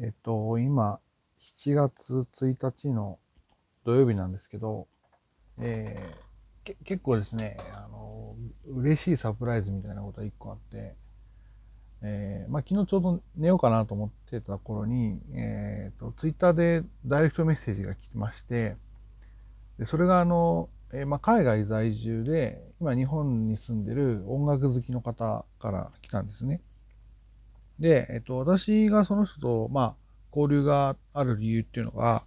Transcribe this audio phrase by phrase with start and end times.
[0.00, 1.00] えっと、今、
[1.40, 3.18] 7月1日の
[3.84, 4.88] 土曜日なんですけど、
[5.58, 8.36] えー、結構ですね、あの、
[8.66, 10.96] 嬉しいサプライズみたいなことが1個あって、
[12.02, 18.76] えー、まあ、昨日ちょうど寝ようかなと思ってた頃に、えーと、ツイッターでダイレクトメッセージが来まして
[19.78, 26.60] でそれがあの、えー、まあ、海外在住で今日本に住んでる音楽好きの方から来たんですね。
[27.78, 29.94] で、えっと、私がその人と、まあ、
[30.34, 32.22] 交流がある理由っていうのが、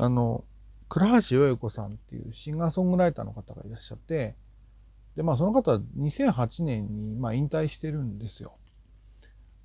[0.00, 0.44] あの、
[0.88, 4.36] 倉橋よよ子さんっていうシンガーソングライターの方がいらっしゃって、
[5.16, 8.56] で、まあ、その方は2008年に、まあ、引退してるんですよ。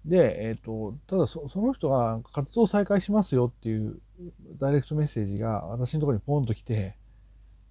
[0.06, 4.02] で、えっ、と、ただそその人が活動再開しますよっていう
[4.60, 6.98] ダイレクトメッセージが私のところにポンと来て、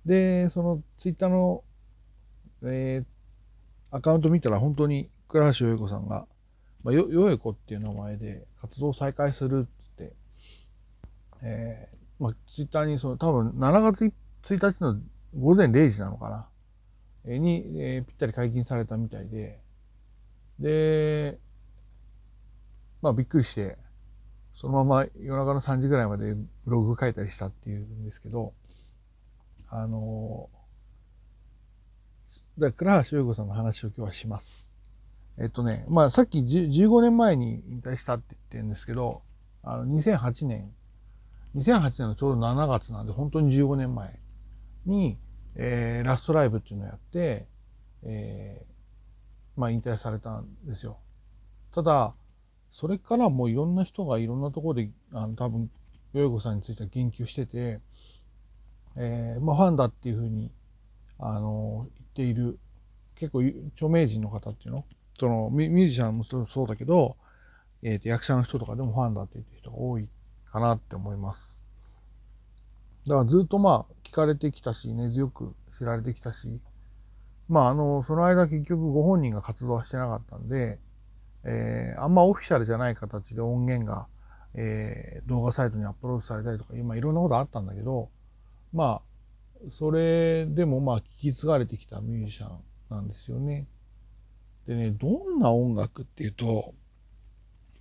[0.07, 1.63] で、そのツイッターの、
[2.65, 6.27] えー、アカウント見たら本当に倉橋よよ子さんが
[6.85, 10.13] まあ、よ、よえこっていう名前で活動再開するっつって、
[11.43, 14.13] えー、まあ、ツイッターにその多分7月
[14.45, 14.97] 1日の
[15.39, 16.49] 午前0時なのかな、
[17.25, 19.61] えー、に、えー、ぴったり解禁されたみたいで、
[20.59, 21.39] で、
[23.01, 23.79] まあびっくりして、
[24.55, 28.53] そのまま夜中の3時ぐらいまでブログ書いたりしたっていうんですけど、
[29.69, 34.72] あのー、だ倉橋優子さんの話を今日はします。
[35.39, 39.23] えっとね、まあさっき15年前に引退したって言ってるんですけど、
[39.63, 40.71] あの2008年、
[41.57, 44.19] 2008年のちょうど7月なんで本当に15年前
[44.87, 45.19] に、
[45.57, 47.47] えー、ラストライブっていうのをやって、
[48.05, 50.99] えー、まあ引退されたんですよ。
[51.75, 52.15] ただ、
[52.71, 55.71] それからもういろんな人がいろんなところで、あの多分、
[56.13, 57.81] ヨヨコさんについては言及してて、
[58.97, 60.51] えー、まあファンだっていうふうに、
[61.19, 62.59] あの、言っている、
[63.15, 63.41] 結構
[63.75, 64.85] 著名人の方っていうの
[65.23, 67.17] そのミュージシャンもそうだけど、
[67.81, 70.09] えー、と役者の人とかでもファンだって言ってる人が多い
[70.51, 71.63] かなって思います。
[73.07, 76.59] だからずっとまあ聞かれてきたし、根強く知られてきたし、
[77.49, 80.81] まああの、その間結局ご本人が活動はしてなかったんで、
[81.45, 84.09] えー、あんまオフィシャルじゃない形で音源が、
[84.55, 88.11] えー、動画サイトにアップロードされたりとか、今いろんなことあったんだけど、
[88.73, 92.59] まあ、それでもまあ聞き継がれてきたミュージシャン
[92.91, 93.69] なんですよね。
[94.67, 96.75] でね、どんな音楽っていうと、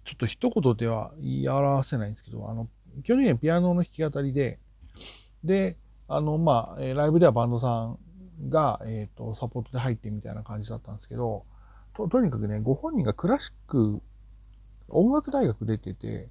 [0.04, 2.68] ちょっと一言では言い表せないんですけど、あの、
[3.04, 4.60] 基本的にピアノの弾き語りで、
[5.44, 5.78] で、
[6.08, 8.00] あの、まあ、ライブではバンドさん
[8.50, 11.46] が、えっ、ー、と、サポートで入ってみたいな感じだったんですけど、
[11.96, 14.02] と、とにかくね、ご本人がクラシック、
[14.90, 16.30] 音楽大学出てて、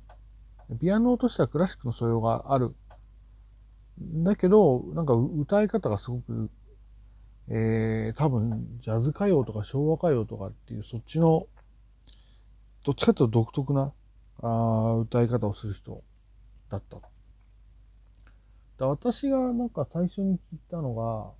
[0.80, 2.74] ピアノとしてはクラシックの素養がある。
[4.00, 6.50] だけど、なんか歌い方がすごく
[7.52, 11.48] えー、多分ジャズ歌謡とか昭和歌謡とかっていうそっちの
[12.84, 13.92] どっちかというと独特な
[14.40, 16.02] あ歌い方をする人
[16.70, 16.98] だった。
[18.78, 21.32] だ私がなんか最初に聞いたのが、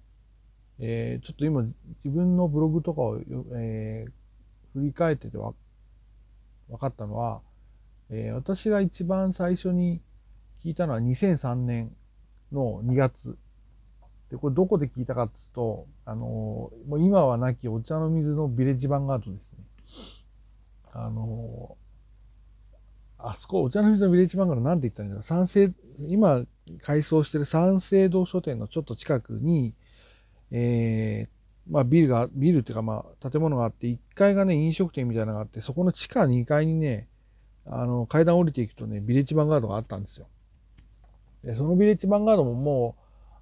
[0.81, 3.21] えー、ちょっと今自分のブログとかを、
[3.57, 5.55] えー、振り返っててわ
[6.69, 7.41] 分かったのは、
[8.11, 10.03] えー、私が一番最初に
[10.63, 11.95] 聞いたのは2003年
[12.53, 13.39] の2月
[14.31, 19.59] で、これどこで聞いたかっつうと、あのもう今はなきお茶の水のビレッジヴァンガードですね。
[20.93, 21.77] あの
[23.19, 25.69] あそこ、お茶の水のビレッジヴァンガードなんて言ったんだ三省、
[26.09, 26.45] 今
[26.83, 29.75] 改装してる三省堂書店のちょっと近くに、
[30.53, 37.09] えー、まあビルが、ビルっていうかまあ建物があって、1階がね、飲食店みたいなのがあって、そこの地下2階にね、
[37.67, 40.29] あの階段降りていくとね、ビレッジヴァンガードがあったんですよ。
[41.45, 43.00] で、そのビレッジヴァンガードももう、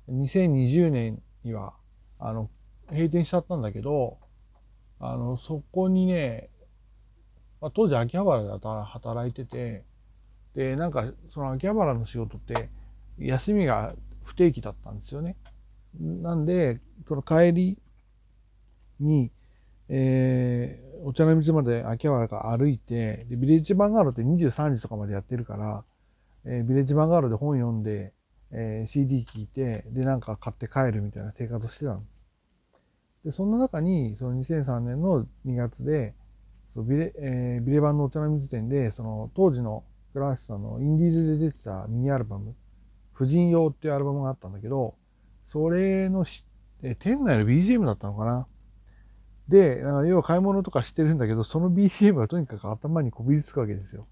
[0.09, 1.75] 2020年には、
[2.19, 2.51] あの、
[2.91, 4.19] 閉店しちゃったんだけど、
[5.01, 6.51] あの、そこにね、
[7.61, 9.85] まあ、当時秋葉原で働いてて、
[10.55, 12.71] で、なんか、その秋葉原の仕事って、
[13.19, 15.37] 休みが不定期だったんですよね。
[16.01, 17.79] なんで、その帰り
[19.01, 19.33] に、
[19.89, 25.85] えー、お茶の水まで秋葉原から歩いて、で、ビレッジヴァンガードって23時とかまでやってるから、
[26.45, 28.13] えー、ビレッジヴァンガードで本読んで、
[28.51, 32.27] えー、CD 聴いて、で、なんか買って帰るみたいな生活してたんです。
[33.25, 36.15] で、そんな中に、その2003年の2月で、
[36.75, 42.55] そビレ、えー、ビレバンのお茶の水店で、その当時の倉橋さんのインディーズで出てたミニアルバム、
[43.13, 44.95] 婦人用っていうアルバムがあったんだけど、
[45.45, 46.47] それのし、
[46.83, 48.47] えー、店内の BGM だったのかな。
[49.49, 54.07] で、なんか要は買い物とかしてるんだけど、その BGM がとにかく頭にこびりつくわけですよ。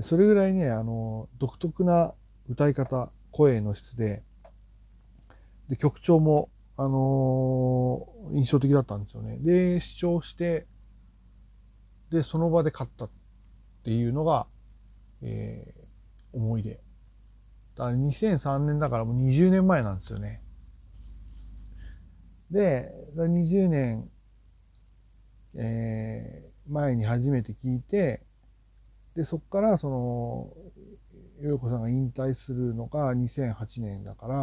[0.00, 2.14] それぐらいね、あの、独特な
[2.48, 4.22] 歌い方、声の質で、
[5.68, 9.38] で、曲調も、あのー、印象的だったんですよね。
[9.38, 10.66] で、視聴して、
[12.10, 13.10] で、その場で買ったっ
[13.84, 14.46] ていうのが、
[15.22, 16.80] えー、思い出。
[17.76, 20.42] だから2003年だからもう20年前なんですよね。
[22.50, 24.10] で、20年、
[25.54, 28.24] えー、前に初めて聞いて、
[29.14, 30.52] で、そこからその、
[31.48, 34.34] よ子さんが引退するのが2008年だから、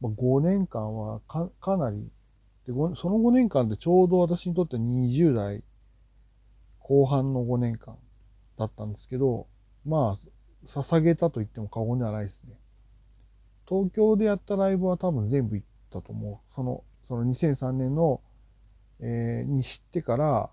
[0.00, 2.10] まあ、5年間はかかなり
[2.66, 5.64] で、その5年間でちょうど私にとって20代
[6.80, 7.96] 後半の5年間
[8.58, 9.46] だったんですけど、
[9.86, 10.28] まあ、
[10.66, 12.58] 捧げたと言っても過言ではないですね。
[13.66, 16.54] 東京でやったライブは多分全部行ったと思う。
[16.54, 18.20] その、その2003年の、
[19.00, 20.50] えー、に知ってから、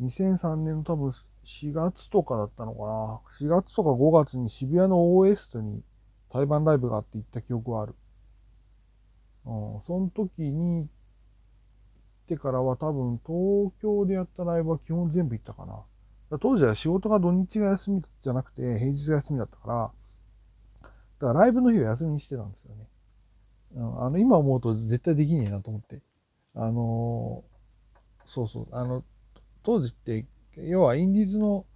[0.00, 1.12] 2003年の多分
[1.48, 5.82] 4月とかだったのかな？4月とか5月に渋谷の OS に
[6.30, 7.94] 対バンライブがあって行った記憶はある。
[9.46, 10.88] うん、その時に行っ
[12.28, 16.38] てからは多分東京でやったライブは基本全部行ったかな。
[16.38, 19.90] 当時は仕事が土日が休みじゃなくて平日が休みだったから、
[20.82, 20.88] だ
[21.28, 22.86] からライブの日を休みにしてたんですよね。
[23.76, 26.02] うん、あの、今思うと絶対できねえなと思って。
[26.54, 29.02] あのー、そうそう、あの、
[29.62, 30.26] 当時って、
[30.64, 31.66] 要はインディーズの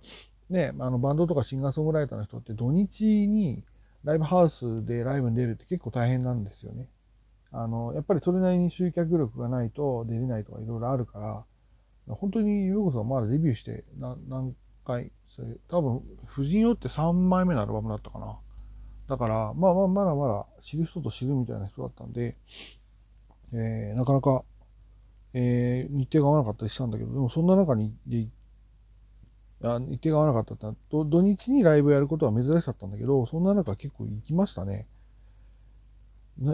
[0.50, 3.64] ね、あのバンドとかシンガーソングライターの人って土日に
[4.04, 6.88] ライブハウスでライブに出るって結構大変なんですよね。
[7.52, 11.18] あの、やっぱりそれなりに集客力がないと出れないとかいろいろあるか
[12.06, 18.38] ら、本当にようこそまだデビューして何回、それ多分、婦人用って3枚目のアルバムだったかな。
[19.08, 22.36] だから、まあまあ、まだまだ知る人と知るみたいな人だったんで、
[23.52, 24.44] えー、なかなか、
[25.34, 28.26] えー、日程が合わなかったりしたんだけど、でもそんな中にで、
[29.64, 34.86] あ日程が合わなかったって土日にライブやることは珍しかったんだけど、そんな中結構行きましたね。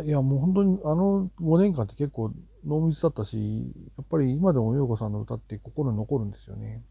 [0.05, 2.33] いや、もう本当にあの5年間って結構
[2.67, 6.83] 濃密だったし、やっぱり今でも陽子さんの歌って心に残るんですよね。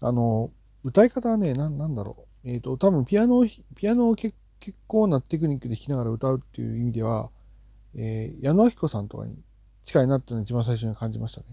[0.00, 0.50] あの、
[0.84, 2.50] 歌い方はね、ななんだろう。
[2.50, 4.34] えっ、ー、と、多分ピアノを、ピアノを結
[4.86, 7.30] 構なテクニックで弾きながら歌うっていう意味では、
[7.94, 9.36] えー、矢野明子さんとかに
[9.84, 11.46] 近いなっていうのを一番最初に感じましたね。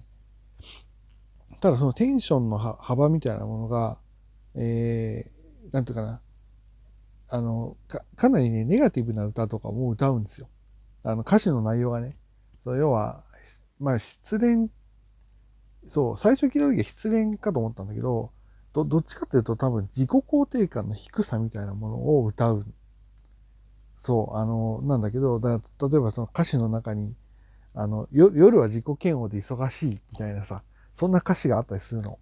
[1.60, 3.98] ただそのテンションの幅みたいなものが、
[4.56, 6.22] えー、なんていうかな、
[7.30, 10.50] あのか、かなりね、ネガティブな歌とかも歌うんですよ。
[11.04, 12.18] あの歌詞の内容がね、
[12.64, 13.24] そ要は、
[13.80, 14.70] まあ失恋、
[15.88, 18.32] そう、最初聞いた時は失恋かと思ったんだけど、
[18.74, 22.66] どどっちかっていうと多分自己肯定感の低さみたいなものを歌う。
[23.98, 27.16] そう、あの、なんだけど、だ例えばその歌詞の中に、
[27.74, 30.64] あの、夜は自己嫌悪で忙しいみたいなさ、
[30.98, 32.20] そんな歌詞があったりするの。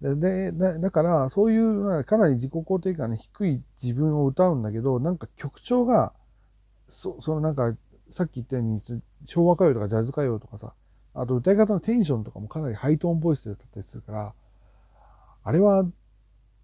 [0.00, 6.14] で、だから、そういうかなり自己肯定感の低い自分を歌うんだけど、なんか曲調が、
[6.88, 7.74] そそのなんか
[8.10, 8.80] さっき言ったように
[9.24, 10.74] 昭和歌謡とかジャズ歌謡とかさ
[11.14, 14.34] あと歌い方のテンションとかもかなりハイトーンボイスで歌ったりするから
[15.44, 15.84] あれは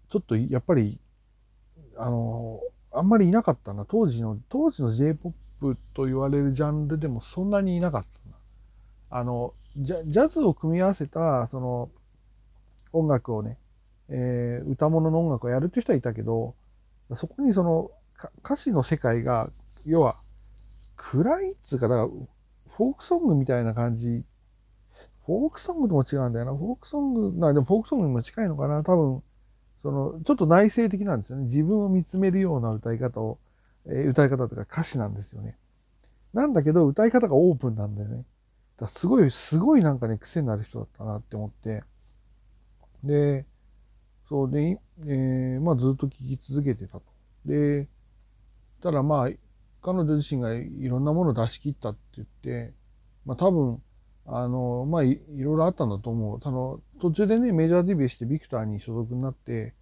[0.09, 0.99] ちょっとやっぱり
[1.97, 2.59] あの
[2.91, 8.26] あんまりいなかったな当時の当時の J-POP と言われるジャンルでもそんなにいなかった
[9.09, 11.89] あのジャズを組み合わせたその
[12.91, 13.57] 音楽をね、
[14.09, 16.55] えー、歌物の音楽をやるっていう人はいたけど
[17.15, 17.91] そこにその
[18.43, 19.49] 歌詞の世界が
[19.85, 20.15] 要は
[20.97, 24.25] 暗いっつうか、だから、フォークソングみたいな感じ。
[25.25, 26.55] フォークソングとも違うんだよな。
[26.55, 28.83] フォークソング、な、でもフォークソングにも近いのかな。
[28.83, 29.23] 多分、
[29.83, 31.45] その、ちょっと内省的なんですよね。
[31.45, 33.39] 自分を見つめるような歌い方を、
[33.85, 35.57] えー、歌い方というか歌詞なんですよね。
[36.33, 38.25] なんだけど、歌い方がオープンなんだよね。
[38.77, 41.83] だすごい、すごいなんかね、癖になる人だったなって思って。
[43.03, 43.45] で、
[44.29, 47.03] そうで、えー、まあずっと聴き続けてたと。
[47.45, 47.87] で、
[48.81, 49.29] ただまあ、
[49.81, 52.73] 彼女自身がいろんなものを出し切ったって言って、
[53.25, 53.81] まあ多分、
[54.25, 56.39] あの、まあいろいろあったんだと思う。
[56.43, 59.73] あの、途中でね、メジャーデビューしてビクターに所属になって、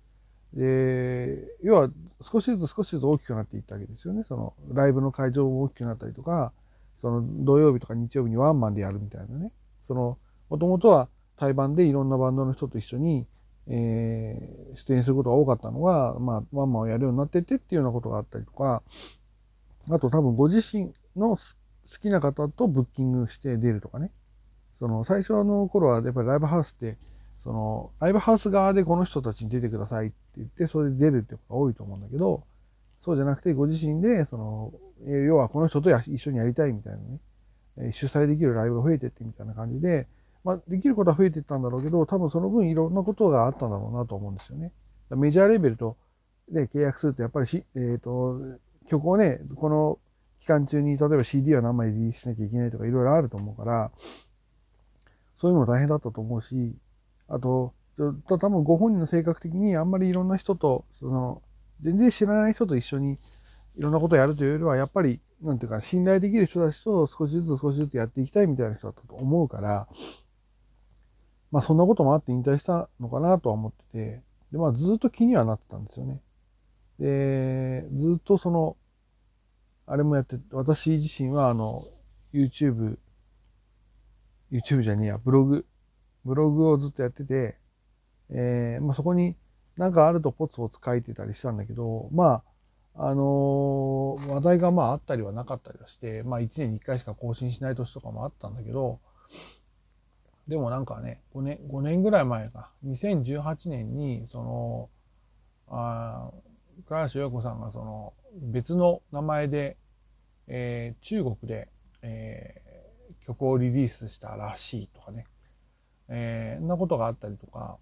[0.54, 1.90] で、要は
[2.22, 4.24] 少しずつ少しずつ大きくなっていったわけですよね。
[4.28, 6.54] そのライブの会場も大きくなったりとか、
[7.02, 9.52] その土曜日とか日曜日にワンマンでやるみたいなね。
[9.88, 10.18] その、
[10.50, 13.26] もともとは対バンでいろんなバンドの人と一緒に、
[13.68, 18.84] えー、出演することが多かったのが、まあ、ワンマンをやるようになっててっていうようなことがあったりとか、
[19.90, 21.40] あと多分ご自身の好
[22.02, 24.12] きな方とブッキングして出るとかね。
[24.78, 26.98] その最初の頃はやっぱりライブハウスって、
[27.44, 32.44] そのライブハウス側でこの人たちに出てくださいって言って、それで出るってことが多いと思うんだけど、
[33.02, 34.74] そうじゃなくてご自身で、その、
[35.04, 40.08] 要はこの人と一緒にやりたいみたいなね、主催できるライブが増えてってみたいな感じで、
[40.44, 44.72] まあ、できることは増えてったんだろうけど、多分その分いろんなことがあったんだろうなと思うんですよね。
[45.10, 45.98] メジャーレベルと
[46.50, 48.40] で契約すると、やっぱりし、えっ、ー、と、
[48.88, 50.00] 曲をね、この
[50.40, 53.92] 期間中に例えば CD は何枚リリースしなきゃいけないとかいろいろあると思うから、
[55.38, 56.76] そういうのも大変だったと思うし、
[57.28, 61.42] あと、多分ご本人の性格的にあんまりいろんな人と、その、
[61.82, 63.18] 全然知らない人と一緒に
[63.78, 69.88] いろんなことをやるというよりは、やっぱり、なんていうか、信頼できる人たちと少しずつ少しずつやっていきたいみたいな人だったと思うから、
[71.52, 76.22] まあそんなこともあって引退したのかなとは思ってて、で、まあずっと気にはなってたんですよね。
[77.00, 78.78] で、ずっとその、
[79.86, 81.84] あれもやって、私自身はあの、
[82.34, 82.98] YouTube、
[84.52, 85.66] YouTube じゃねえや、ブログ、
[86.24, 87.58] ブログをずっとやってて、
[88.30, 89.36] えー、まあそこに
[89.78, 92.44] なんかあるとポツポツ書いてたりしたんだけど、まあ、
[92.98, 99.00] あの、話題がまああったりはなかったりはして、まあ1年に1回しか更新しない年とかもあったんだけど、
[100.48, 104.90] でもなんかね、5年、5年ぐらい前か、2018年に、その、
[105.68, 106.32] あ
[106.86, 109.78] 倉橋洋子さんがその別の名前で、
[110.48, 111.70] えー、中国で、
[112.02, 115.26] えー、曲をリリースしたらしいとかね、
[116.10, 117.80] えー、なことがあったりとか、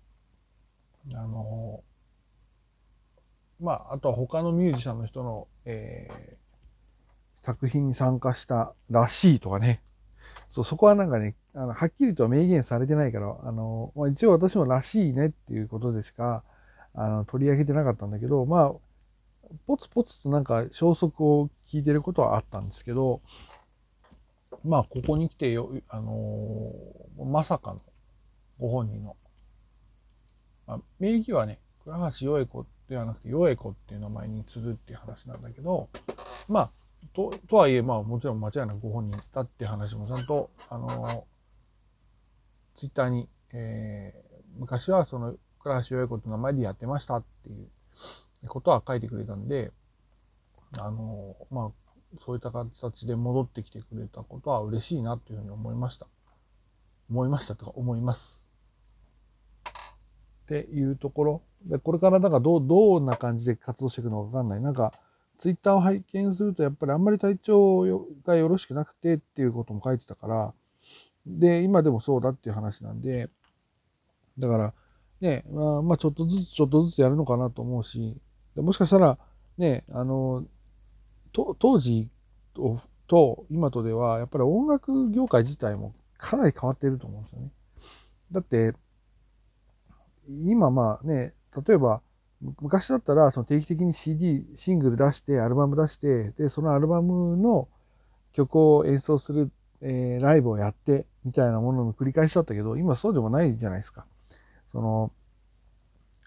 [1.13, 1.83] あの
[3.59, 9.81] まあ、あとは他のミュージシャンの人の、えー、作品に参加したらしいとかね。
[10.49, 16.43] そう、そこはなんかね、あの、はっきりとは明言されてないから、あの、まあ、一応私もらしいねっていうことでしか、
[16.93, 18.73] あの、取り上げてなかったんだけど、まあ、
[19.67, 23.21] ポツポツとなんか消息を聞いてることはあったんですけど、
[24.63, 27.81] まあ、ここに来てよ、あのー、まさかの
[28.57, 29.17] ご本人の
[30.65, 35.89] まあ、名義はね、倉橋よえ子っではなくて、よえ子っていう名前にするっていう話なんだけど、
[36.47, 36.71] まあ、
[37.13, 41.25] と、とはいえ、まあ、もちろん間違いなくご本人だって話もちゃんと、あの、
[42.75, 49.71] ツイッターに、えー、昔はその、倉橋よえ子って名前でやってましたっていうことは書いてくれたんで、
[50.77, 51.71] あの、まあ、
[52.23, 56.07] そういった形で戻ってきてくれたことは嬉しいなというふうに思いました。
[57.09, 58.42] 思いましたとか思います。
[60.43, 61.41] っていうところ。
[61.65, 64.61] でこれからなんかどうどんな感じで活動していくのか分かんない。
[64.61, 64.93] なんか
[65.37, 70.53] ツイッターを拝見するとやっぱりあんまり体調がよろしくなくてっていうことも書いてたから。
[71.25, 73.29] で今でもそうだっていう話なんで。
[74.37, 74.73] だから
[75.21, 78.17] ねまあ、まあ、ちょっとずつちょっとずつやるのかなと思うし。
[78.55, 79.17] でもしかしたら
[79.57, 80.45] ねあの
[81.31, 82.09] 当時
[82.53, 87.51] とと今とではやっぱり音楽業界自体もかなり変わっていると思うんですよね。
[88.31, 88.73] だって
[90.27, 91.33] 今まあね、
[91.67, 92.01] 例えば、
[92.61, 97.69] 昔だったらその定期的に CD、シングル出して、アルバム出して、で、そのアルバムの
[98.33, 99.51] 曲を演奏する、
[99.81, 104.05] えー、ライブをやって、みたいなものの繰り返しだったけど、今そうでもないじゃないですか。
[104.71, 105.11] その、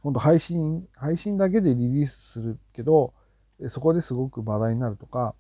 [0.02, 3.12] 本当配信、配信だけでリリースするけど、
[3.68, 5.34] そこですごく話題になるとか、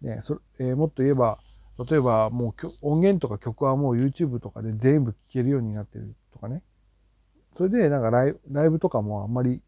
[0.00, 1.38] ね、そえー、もっと言えば、
[1.88, 6.62] 例えばもう音源とか曲はもう YouTube とかで全部聴けるようになってるとかね。
[7.56, 9.60] それでなんかライライブとかもあんまり、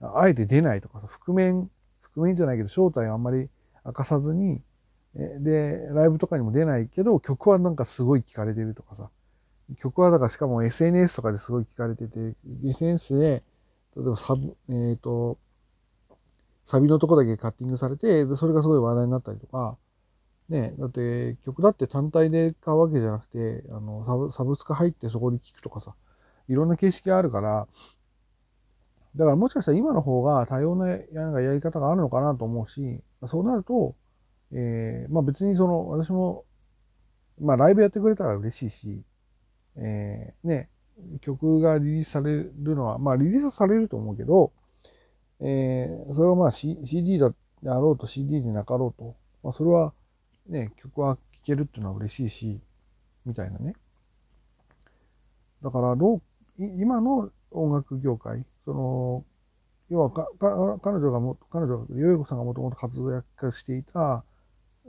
[0.00, 1.70] あえて出ないとかさ、覆面、
[2.00, 3.48] 覆面じゃないけど正体をあんまり
[3.84, 4.62] 明かさずに、
[5.14, 9.10] で、ライブとかにも出ないけど、曲はなんかすごい聴かれてるとかさ、
[9.80, 13.42] 曲はだからしかも SNS とかですごい聴かれてて、SNS で、
[13.96, 15.38] 例えばサブ、えっ、ー、と、
[16.64, 19.76] サビのとこだけカッティングされて、それがすごい話題になったりとか、
[20.48, 25.94] ね、だって曲だって単体で買うわけじゃなくて、あの、サブサブスク入ってそこに聴くとかさ、
[26.48, 27.68] いろんな形式があるから、
[29.16, 33.96] だからもしかしたら今の方が多様なやり方があるのかなと思うし、そうなると、
[34.52, 36.44] えー、まあ別にその、私も、
[37.40, 39.02] まあライブやってくれたら嬉しいし、
[39.76, 40.70] えー、ね、
[41.20, 44.52] 曲がリリースされるのは、まあリリースされると思うけど、
[45.40, 49.92] えー、それはまあ、C、CD だであろうと CD でなかろうと、まあそれは
[50.48, 52.60] ね、曲は聴けるっていうのは嬉しいし、
[53.26, 53.74] みたいなね。
[55.62, 56.22] だから、どう、
[56.58, 59.24] 今の音楽業界、その、
[59.88, 60.28] 要はか
[60.82, 64.24] 彼女がも、彼女、ヨヨコさんがもともと活躍していた、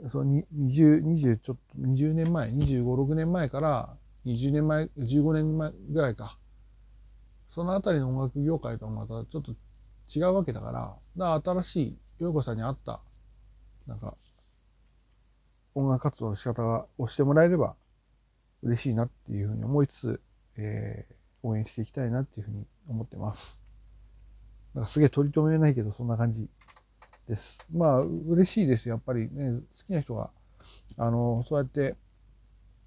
[0.08, 3.96] その20、20ちょっと、20年前、25、6年前から
[4.26, 6.38] 20年前、15年前ぐらいか。
[7.48, 9.54] そのあたりの音楽業界とはまたちょっと
[10.14, 13.00] 違うわけだから、だから新しいヨヨコさんに合った、
[13.86, 14.14] なんか、
[15.74, 17.74] 音楽活動の仕方をしてもらえれば
[18.62, 20.20] 嬉しいなっていうふうに思いつつ、
[20.56, 23.60] えー、応援していきたいなっていうふうに思ってます。
[24.74, 26.48] なんかすげえ取り留めないけど、そんな感じ
[27.26, 27.66] です。
[27.72, 30.30] まあ、嬉しいですやっぱりね、好きな人が、
[30.96, 31.96] あの、そうやって、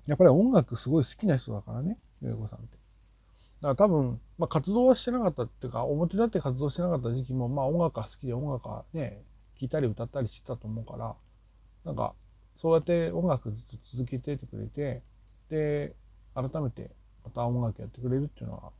[0.05, 2.77] やっぱり音楽すごい好きな人だからね、よいこさんって。
[3.61, 9.23] だから多分、まあ、活動はしてなかったっていうか、表立って活動してなかった時期も、まあ音楽が好きで音楽はね、
[9.55, 11.15] 聴いたり歌ったりしてたと思うから、
[11.85, 12.13] なんか、
[12.57, 15.03] そうやって音楽ずっと続けててくれて、
[15.49, 15.95] で、
[16.35, 16.91] 改めて
[17.23, 18.71] また音楽やってくれるっていうのは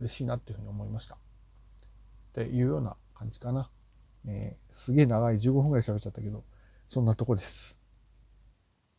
[0.00, 1.14] 嬉しいなっていうふうに思いました。
[1.14, 1.18] っ
[2.34, 3.70] ていうような感じかな。
[4.26, 6.44] えー、すげえ長い15分ぐらい喋っちゃったけど、
[6.88, 7.79] そんなとこです。